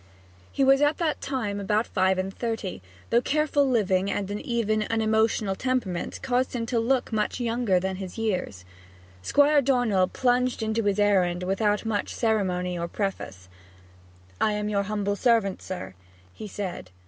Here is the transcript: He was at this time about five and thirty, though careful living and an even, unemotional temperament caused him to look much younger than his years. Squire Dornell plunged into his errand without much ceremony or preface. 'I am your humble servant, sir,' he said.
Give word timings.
He 0.51 0.63
was 0.63 0.81
at 0.81 0.97
this 0.97 1.15
time 1.21 1.59
about 1.59 1.85
five 1.85 2.17
and 2.17 2.33
thirty, 2.33 2.81
though 3.11 3.21
careful 3.21 3.69
living 3.69 4.09
and 4.09 4.31
an 4.31 4.41
even, 4.41 4.81
unemotional 4.89 5.53
temperament 5.55 6.19
caused 6.23 6.55
him 6.55 6.65
to 6.65 6.79
look 6.79 7.13
much 7.13 7.39
younger 7.39 7.79
than 7.79 7.97
his 7.97 8.17
years. 8.17 8.65
Squire 9.21 9.61
Dornell 9.61 10.07
plunged 10.07 10.63
into 10.63 10.85
his 10.85 10.97
errand 10.97 11.43
without 11.43 11.85
much 11.85 12.15
ceremony 12.15 12.75
or 12.79 12.87
preface. 12.87 13.47
'I 14.41 14.51
am 14.53 14.69
your 14.69 14.81
humble 14.85 15.15
servant, 15.15 15.61
sir,' 15.61 15.93
he 16.33 16.47
said. 16.47 16.89